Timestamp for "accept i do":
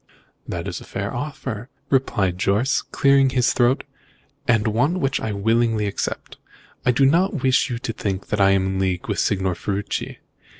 5.85-7.05